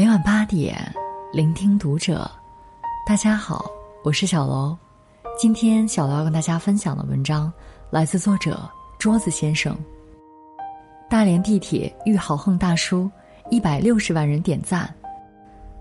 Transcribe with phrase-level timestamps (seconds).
[0.00, 0.74] 每晚八点，
[1.30, 2.26] 聆听读者。
[3.06, 3.70] 大家好，
[4.02, 4.74] 我是小楼。
[5.38, 7.52] 今天小楼要跟大家分享的文章
[7.90, 8.66] 来自作者
[8.98, 9.76] 桌子先生。
[11.10, 13.10] 大连地铁遇豪横大叔，
[13.50, 14.90] 一百六十万人点赞，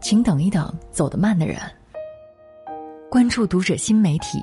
[0.01, 1.57] 请等一等，走得慢的人。
[3.09, 4.37] 关注读者新媒体，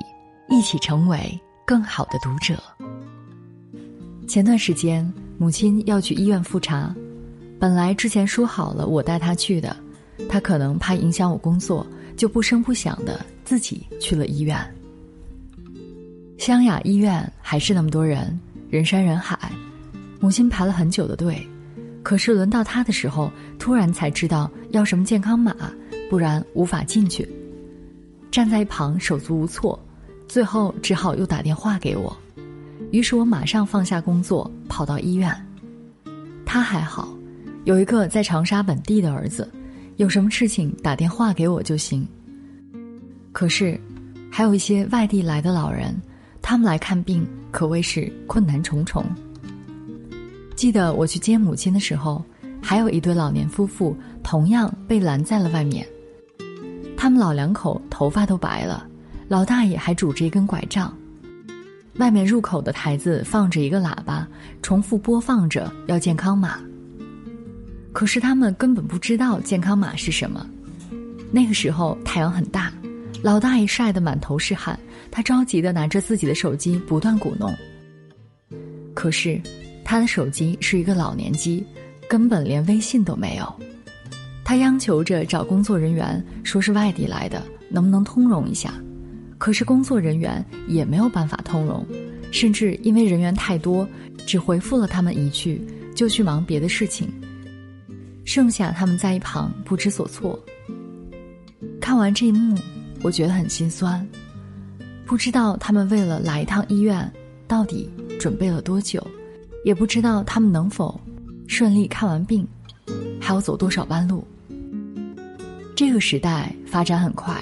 [0.49, 2.57] 一起成为更好的读者。
[4.27, 5.07] 前段时间，
[5.37, 6.91] 母亲要去医院复查。
[7.59, 9.75] 本来之前说好了我带他去的，
[10.29, 14.57] 他可能怕影响我工作，就不声不响的自己去了医院。
[16.37, 18.39] 湘雅医院还是那么多人，
[18.69, 19.51] 人山人海，
[20.19, 21.45] 母亲排了很久的队，
[22.03, 25.55] 可是轮到他的时候，突然才知道要什么健康码，
[26.11, 27.27] 不然无法进去。
[28.29, 29.77] 站在一旁手足无措，
[30.27, 32.15] 最后只好又打电话给我，
[32.91, 35.35] 于是我马上放下工作跑到医院。
[36.45, 37.16] 他还好。
[37.67, 39.51] 有一个在长沙本地的儿子，
[39.97, 42.07] 有什么事情打电话给我就行。
[43.33, 43.77] 可是，
[44.31, 45.93] 还有一些外地来的老人，
[46.41, 49.03] 他们来看病可谓是困难重重。
[50.55, 52.23] 记得我去接母亲的时候，
[52.61, 55.85] 还有一对老年夫妇同样被拦在了外面。
[56.95, 58.87] 他们老两口头发都白了，
[59.27, 60.97] 老大爷还拄着一根拐杖。
[61.95, 64.25] 外面入口的台子放着一个喇叭，
[64.61, 66.61] 重复播放着要健康码。
[67.97, 70.47] 可是他们根本不知道健康码是什么。
[71.31, 72.71] 那个时候太阳很大，
[73.23, 77.51] 老大爷晒得满头是汗，他着急的拿着自己的手机不断鼓弄。
[78.93, 79.41] 可是，
[79.83, 81.65] 他的手机是一个老年机，
[82.07, 83.51] 根本连微信都没有。
[84.45, 88.75] 他央求着找工作人员，说是外地来的，能不能通融一下？
[89.39, 91.83] 可是工作人员也没有办法通融，
[92.31, 93.89] 甚至因为人员太多，
[94.27, 95.59] 只回复了他们一句，
[95.95, 97.11] 就去忙别的事情。
[98.27, 100.37] 剩下他们在一旁不知所措。
[101.79, 102.59] 看完这一幕，
[103.01, 104.05] 我觉得很心酸。
[105.05, 107.09] 不知道他们为了来一趟医院，
[107.47, 107.89] 到底
[108.19, 109.01] 准备了多久，
[109.63, 110.99] 也不知道他们能否
[111.47, 112.45] 顺利看完病，
[113.21, 114.27] 还要走多少弯路。
[115.73, 117.41] 这个时代发展很快，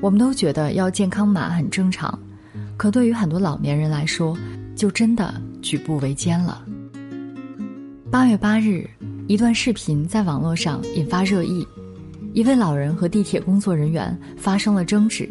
[0.00, 2.16] 我们都觉得要健康码很正常，
[2.76, 4.38] 可对于很多老年人来说，
[4.76, 6.64] 就真的举步维艰了。
[8.12, 8.88] 八月八日。
[9.32, 11.66] 一段视频在网络上引发热议，
[12.34, 15.26] 一位老人和地铁工作人员发生了争执。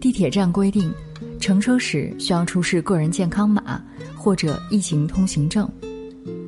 [0.00, 0.88] 地铁站规定，
[1.40, 3.82] 乘车时需要出示个人健康码
[4.14, 5.68] 或者疫情通行证，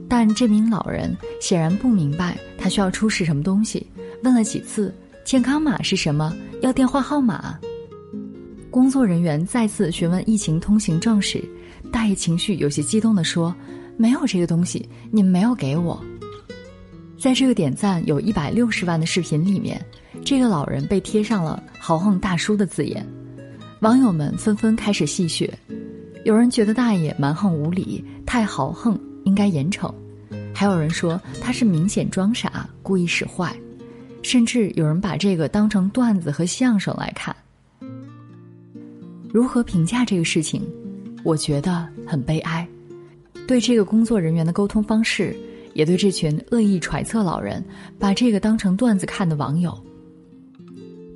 [0.08, 3.84] 但这名老人显然不明白他需要出示什么东西，
[4.22, 6.32] 问了几次健康码是什么，
[6.62, 7.58] 要电话号码。
[8.70, 11.42] 工作人员再次询问疫情通行证时，
[11.90, 13.52] 大爷情绪有些激动地说。
[14.00, 16.03] 没有这个东西，你们没有给我。
[17.19, 19.78] 在这个点赞有一百六十万的视频里面，
[20.25, 23.06] 这个老人被贴上了“豪横大叔”的字眼，
[23.81, 25.50] 网友们纷纷开始戏谑。
[26.25, 29.93] 有人觉得大爷蛮横无理，太豪横，应该严惩；
[30.55, 33.55] 还有人说他是明显装傻，故意使坏，
[34.22, 37.37] 甚至有人把这个当成段子和相声来看。
[39.31, 40.62] 如何评价这个事情？
[41.22, 42.67] 我觉得很悲哀。
[43.50, 45.34] 对这个工作人员的沟通方式，
[45.75, 47.61] 也对这群恶意揣测老人、
[47.99, 49.77] 把这个当成段子看的网友。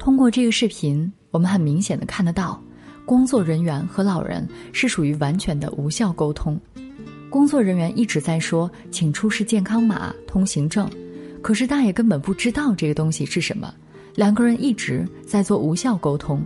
[0.00, 2.61] 通过这个视频，我们很明显的看得到，
[3.06, 6.61] 工作人员和老人是属于完全的无效沟通。
[7.31, 10.91] 工作人员一直在说“请出示健康码、通行证”，
[11.41, 13.72] 可是大爷根本不知道这个东西是什么。
[14.16, 16.45] 两个人一直在做无效沟通。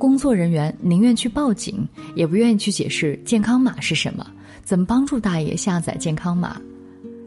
[0.00, 4.26] 工作人员宁愿去报警，也不愿意去解释健康码是什么，
[4.64, 6.58] 怎么帮助大爷下载健康码，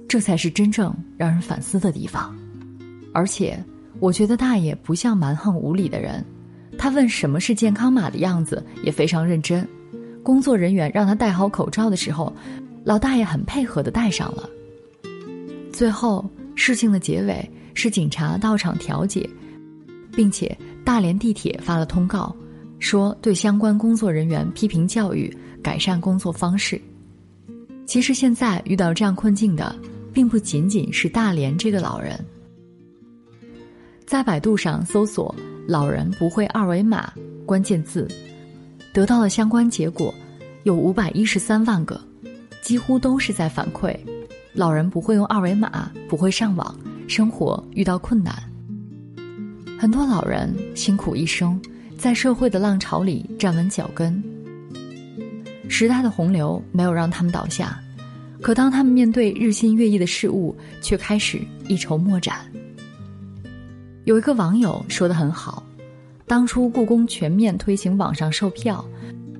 [0.07, 2.35] 这才是真正让人反思的地方。
[3.13, 3.63] 而且，
[3.99, 6.25] 我觉得大爷不像蛮横无理的人，
[6.75, 9.67] 他问什么是健康码的样子也非常认真。
[10.23, 12.35] 工作人员让他戴好口罩的时候，
[12.83, 14.49] 老大爷很配合的戴上了。
[15.71, 19.29] 最后，事情的结尾是警察到场调解，
[20.11, 22.35] 并且大连地铁发了通告。
[22.83, 25.33] 说对相关工作人员批评教育，
[25.63, 26.79] 改善工作方式。
[27.85, 29.73] 其实现在遇到这样困境的，
[30.11, 32.19] 并不仅仅是大连这个老人。
[34.05, 35.33] 在百度上搜索
[35.65, 37.13] “老人不会二维码”
[37.47, 38.05] 关键字，
[38.91, 40.13] 得到了相关结果，
[40.63, 41.99] 有五百一十三万个，
[42.61, 43.97] 几乎都是在反馈，
[44.51, 46.77] 老人不会用二维码，不会上网，
[47.07, 48.35] 生活遇到困难。
[49.79, 51.57] 很多老人辛苦一生。
[51.97, 54.21] 在社会的浪潮里站稳脚跟，
[55.69, 57.79] 时代的洪流没有让他们倒下，
[58.41, 62.39] 可当他们面对日新月异的事物，却开始一筹莫展。
[64.03, 65.63] 有一个网友说的很好：，
[66.27, 68.83] 当初故宫全面推行网上售票，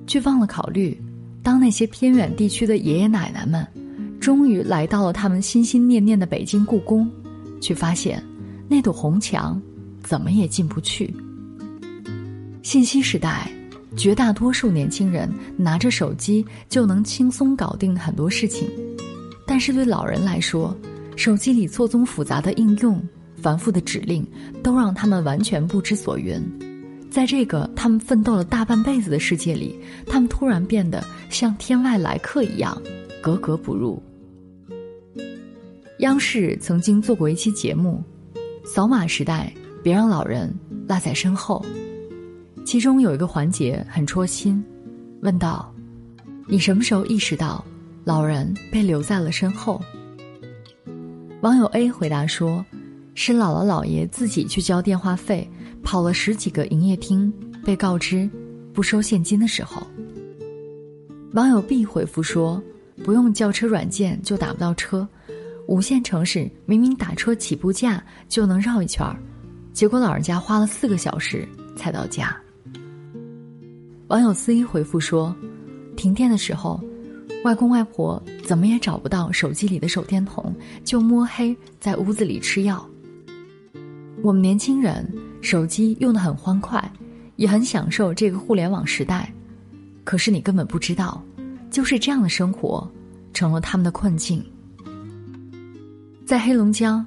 [0.06, 0.98] 却忘了考虑，
[1.42, 3.66] 当那些偏远地区的爷爷奶奶们，
[4.18, 7.10] 终于来到了他们心心念念的北京故宫，
[7.60, 8.24] 却发现
[8.68, 9.60] 那堵红墙
[10.02, 11.14] 怎么也进不去。
[12.64, 13.46] 信息时代，
[13.94, 18.66] 绝大多数年轻人拿着手机就能轻松搞定很多事情，
[19.46, 20.74] 但是对老人来说，
[21.14, 23.00] 手机里错综复杂的应用。
[23.36, 24.26] 繁复的指令
[24.62, 26.42] 都让他们完全不知所云，
[27.10, 32.80] 在这个他们奋斗了大半辈子的世界里，他们突然变得像天外来客一样
[33.20, 34.02] 格格不入。
[35.98, 38.02] 央视曾经做过一期节目
[38.66, 39.52] 《扫码时代，
[39.82, 40.50] 别让老人
[40.88, 41.62] 落在身后》，
[42.64, 44.64] 其中有一个环节很戳心，
[45.20, 45.72] 问道
[46.48, 47.64] ：“你什么时候意识到
[48.04, 49.80] 老人被留在了身后？”
[51.42, 52.64] 网友 A 回答说。
[53.16, 55.48] 是姥姥姥爷自己去交电话费，
[55.84, 57.32] 跑了十几个营业厅，
[57.64, 58.28] 被告知
[58.72, 59.86] 不收现金的时候。
[61.34, 62.60] 网友 B 回复说
[63.04, 65.06] ：“不用叫车软件就打不到车，
[65.68, 69.16] 五线城市明明打车起步价就能绕一圈儿，
[69.72, 72.36] 结果老人家花了四个小时才到家。”
[74.08, 75.34] 网友 C 回复说
[75.96, 76.78] ：“停电的时候，
[77.42, 80.54] 外公外婆怎么也找不到手机里的手电筒，
[80.84, 82.86] 就摸黑在屋子里吃药。”
[84.22, 85.10] 我们年轻人
[85.40, 86.92] 手机用的很欢快，
[87.36, 89.32] 也很享受这个互联网时代，
[90.04, 91.22] 可是你根本不知道，
[91.70, 92.86] 就是这样的生活，
[93.32, 94.44] 成了他们的困境。
[96.26, 97.04] 在黑龙江，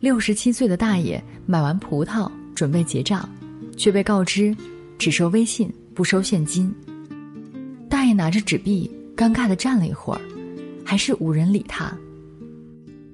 [0.00, 3.28] 六十七岁的大爷买完葡萄准备结账，
[3.76, 4.56] 却被告知
[4.98, 6.74] 只收微信不收现金。
[7.86, 10.20] 大爷拿着纸币，尴尬的站了一会儿，
[10.82, 11.92] 还是无人理他。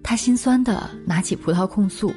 [0.04, 2.14] 他心酸的拿起葡萄控诉。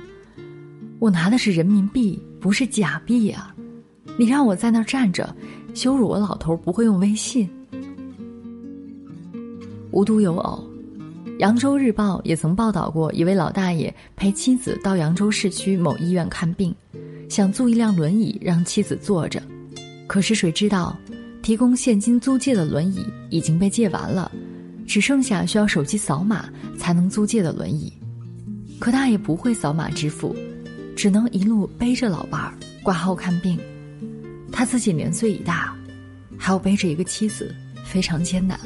[1.00, 3.52] 我拿的是人民币，不是假币呀！
[4.16, 5.36] 你让我在那儿站着，
[5.74, 7.50] 羞辱我老头不会用微信。
[9.90, 10.64] 无独有偶，
[11.40, 16.72] 扬州日报也曾报道过一位老大爷陪妻子到扬州市区某医院看病，
[17.28, 19.42] 想租一辆轮椅让妻子坐着，
[20.10, 20.98] 可是谁知道，
[21.44, 24.32] 提供现金租借的轮椅已经被借完了，
[24.88, 27.94] 只剩下需要手机扫码才能租借的轮椅，
[28.80, 30.36] 可大爷不会扫码支付。
[30.96, 33.58] 只能一路背着老伴儿挂号看病，
[34.52, 35.78] 他自己年岁已大，
[36.40, 37.54] 还要背着一个妻子，
[37.86, 38.60] 非常艰难。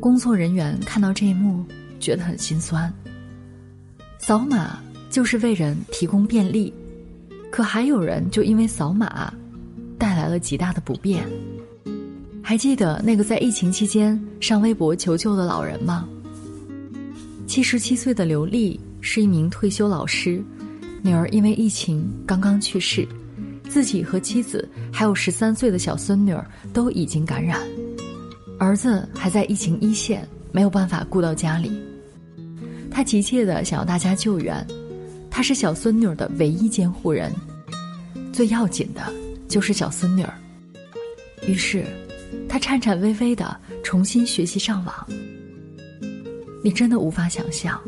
[0.00, 1.62] 工作人员看到这一幕，
[2.00, 2.90] 觉得很心酸。
[4.18, 4.80] 扫码
[5.10, 6.72] 就是为人提供便利，
[7.50, 9.32] 可还有人就因为扫码，
[10.12, 11.24] 带来了极大的不便。
[12.42, 16.06] 还记得那个在疫情期间上微博求救的老人吗？
[17.46, 20.44] 七十七岁的刘丽是一名退休老师。
[21.00, 23.08] 女儿因为疫情刚刚去世，
[23.70, 27.58] 自己和妻子还有十三岁的小孙女儿都已经感染，
[28.58, 31.72] 儿子还在疫情一线，没有办法顾到家里。
[32.90, 34.64] 他急切的想要大家救援，
[35.30, 37.32] 他是小孙女的唯一监护人，
[38.30, 39.02] 最要紧的
[39.52, 40.32] 就是小孙女儿。
[41.46, 41.84] 于是，
[42.48, 43.54] 他颤颤巍巍的
[43.84, 45.06] 重新学习上网。
[46.64, 47.78] 你真的无法想象，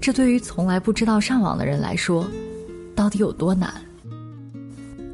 [0.00, 2.24] 这对于从来不知道上网的人来说。
[2.94, 3.72] 到底有多难？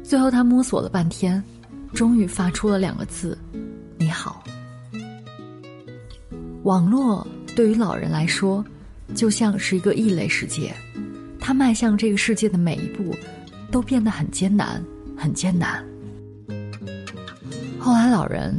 [0.03, 1.43] 最后他摸索了半天，
[1.93, 3.35] 终于发出了两个字
[3.97, 4.43] ：“你好。”
[6.63, 8.63] 网络对于老人来说，
[9.15, 10.75] 就像是一个异类世界，
[11.39, 13.15] 他迈向这个世界的每一步，
[13.71, 14.83] 都变得很艰难，
[15.17, 15.83] 很艰难。
[17.79, 18.55] 后来老人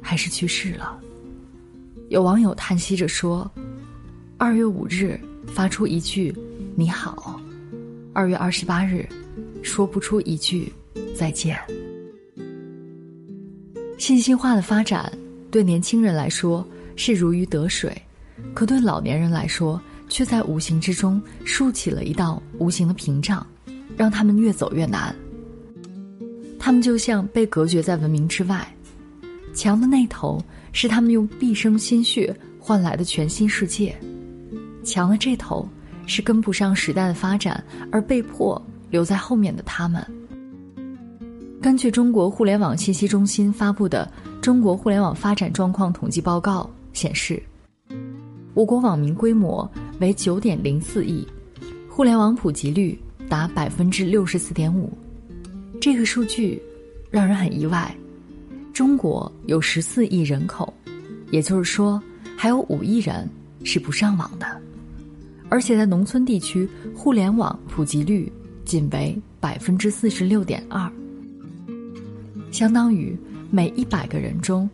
[0.00, 0.98] 还是去世了。
[2.08, 3.50] 有网友叹息着说
[4.38, 6.34] ：“二月五日发出一句
[6.74, 7.40] ‘你好’。”
[8.14, 9.08] 二月二十八日，
[9.62, 10.72] 说不出一句
[11.16, 11.58] 再见。
[13.96, 15.10] 信息化的发展
[15.50, 17.90] 对年轻人来说是如鱼得水，
[18.52, 23.46] 可对老年人来说，却在无形之中竖起了一道无形的屏障，
[23.96, 25.14] 让他们越走越难。
[26.64, 28.64] 他们就像被隔绝在文明之外，
[29.52, 30.40] 墙的那头
[30.70, 33.92] 是他们用毕生心血换来的全新世界，
[34.84, 35.68] 墙的这头。
[36.04, 40.04] 是跟不上时代的发展而被迫留在后面的他们。
[41.60, 47.40] 根据中国互联网信息中心发布的《中国互联网发展状况统计报告》显示，
[48.52, 51.26] 我国网民规模为九点零四亿，
[51.88, 54.92] 互联网普及率达百分之六十四点五。
[55.82, 56.62] 这个数据
[57.10, 57.92] 让人很意外。
[58.72, 60.72] 中国有十四亿人口，
[61.32, 62.00] 也就是说。
[62.34, 63.28] 还有五亿人
[63.62, 64.60] 是不上网的，
[65.48, 68.32] 而且在农村地区，互联网普及率
[68.64, 70.90] 仅为百分之四十六点二，
[72.50, 73.16] 相当于
[73.48, 74.68] 每一百个人中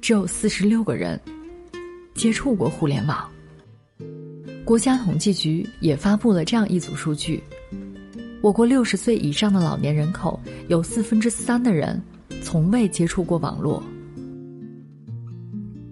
[0.00, 1.20] 只有四十六个人
[2.14, 3.28] 接触过互联网。
[4.64, 7.40] 国家统计局也发布了这样一组数据：
[8.44, 11.98] 我国六十岁以上的老年人口有四分之三的人
[12.42, 13.82] 从未接触过网络。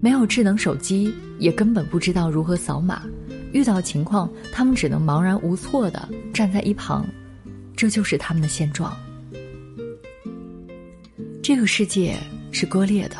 [0.02, 3.04] 没有智能手机，也根本不知道如何扫码。
[3.52, 7.06] 遇到情况，他们只能茫然无措的站在一旁，
[7.74, 8.94] 这就是他们的现状。
[11.42, 12.14] 这个世界
[12.50, 13.16] 是割裂的，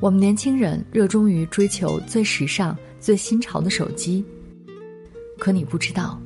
[0.00, 4.24] 我们年轻人热衷于追求最时尚、最新潮的手机，
[5.38, 6.20] 可你不知道，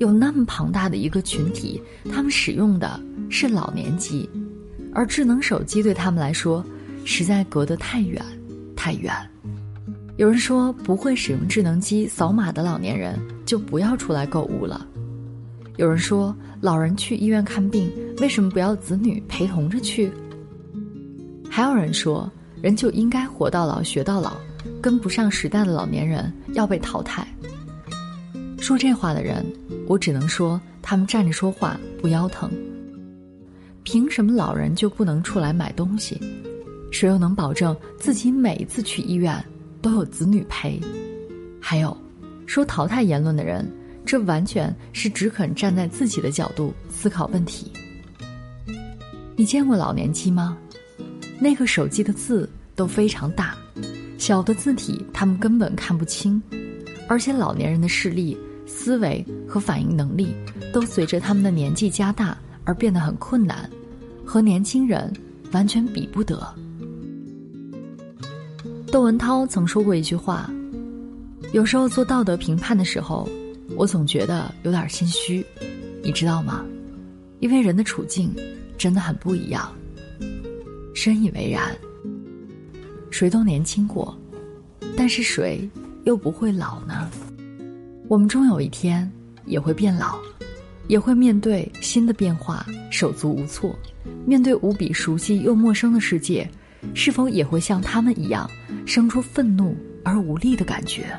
[0.00, 1.80] 有那么庞大的一个群体，
[2.10, 4.26] 他们使用的是老年机，
[4.94, 6.64] 而智能手机对他们来说，
[7.04, 8.24] 实在隔得太远。
[8.74, 9.14] 太远。
[10.16, 13.14] 有人说，不会使用智能机扫码的老年人
[13.44, 14.86] 就不要出来购物了。
[15.76, 17.92] 有人说，老人去医院看病，
[18.22, 20.10] 为什么不要子女陪同着去？
[21.50, 24.32] 还有人说，人就应该活到老学到老，
[24.80, 27.28] 跟不上时代的老年人要被淘汰。
[28.60, 29.44] 说这话的人，
[29.88, 32.50] 我只能说，他们站着说话不腰疼。
[33.82, 36.20] 凭什么老人就不能出来买东西？
[36.92, 39.42] 谁又能保证自己每次去医院
[39.80, 40.78] 都有子女陪？
[41.58, 41.96] 还有，
[42.46, 43.66] 说淘汰言论的人，
[44.04, 47.72] 这完全是只肯站在自己的角度思考问题。
[49.36, 50.56] 你见过老年机吗？
[51.38, 53.56] 那个手机的字都非常大，
[54.18, 56.40] 小的字体他们根本看不清，
[57.08, 58.36] 而且老年人的视力、
[58.72, 60.34] 思维和反应能力
[60.72, 63.68] 都随着他们的年纪加大而变得很困难，
[64.24, 65.12] 和年轻人
[65.52, 66.40] 完全比不得。
[68.90, 70.50] 窦文涛曾说过一句话
[71.52, 73.28] ：“有时候做道德评判的时候，
[73.76, 75.44] 我总觉得有点心虚，
[76.02, 76.64] 你知道吗？
[77.40, 78.34] 因为人的处境
[78.78, 79.70] 真的很不一样。”
[80.94, 81.76] 深以为然。
[83.10, 84.16] 谁都年轻过，
[84.96, 85.68] 但是谁
[86.04, 87.09] 又不会老呢？
[88.10, 89.08] 我们终有一天
[89.46, 90.18] 也会变老，
[90.88, 93.72] 也会面对新的变化手足无措，
[94.26, 96.50] 面对无比熟悉又陌生的世界。
[96.92, 98.50] 是否也会像他们一样，
[98.84, 101.16] 生出愤怒而无力的感觉？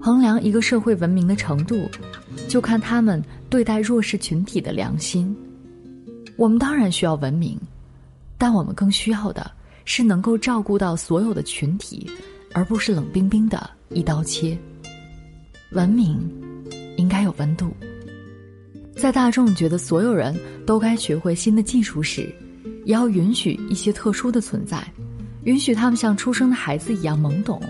[0.00, 1.88] 衡量一个社会文明的程度，
[2.48, 5.32] 就看他们对待弱势群体的良心。
[6.34, 7.56] 我们当然需要文明，
[8.36, 9.48] 但我们更需要的
[9.84, 12.10] 是能够照顾到所有的群体，
[12.52, 14.58] 而不是冷冰冰的一刀切。
[15.72, 16.18] 文明
[16.96, 17.74] 应该有温度，
[18.94, 22.32] 在大众觉得所有人都该学会新的技术时。
[22.84, 24.84] 也要允许一些特殊的存在，
[25.44, 27.62] 允许他们像出生的孩子一样懵懂，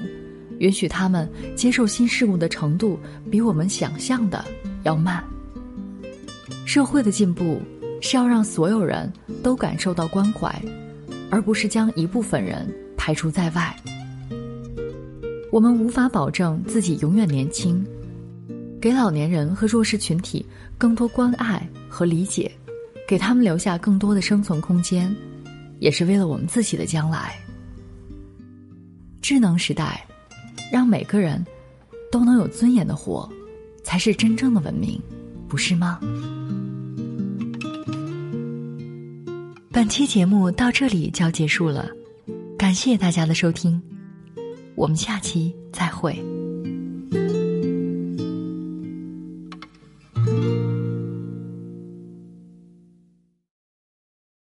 [0.58, 2.98] 允许他们接受新事物的程度
[3.30, 4.42] 比我们想象的
[4.84, 5.22] 要慢。
[6.64, 7.60] 社会的进步
[8.00, 10.50] 是要让所有人都感受到关怀，
[11.28, 12.66] 而不是将一部分人
[12.96, 13.76] 排除在外。
[15.50, 17.84] 我们无法保证自己永远年轻，
[18.82, 20.44] 给老年人和弱势群体
[20.76, 22.50] 更多关爱和理解。
[23.06, 25.14] 给他们留下更多的生存空间，
[25.80, 27.38] 也是为了我们自己的将来。
[29.20, 30.06] 智能时代，
[30.72, 31.44] 让每个人
[32.10, 33.30] 都能有尊严的活，
[33.84, 34.98] 才是真正的文明，
[35.46, 36.00] 不是吗？
[39.70, 41.90] 本期节目到这里就要结束了，
[42.56, 43.82] 感谢大家的收听，
[44.74, 46.31] 我们下期再会。